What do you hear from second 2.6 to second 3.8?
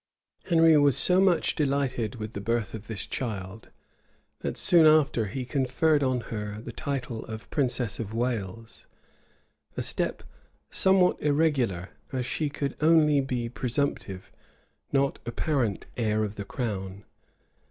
of this child,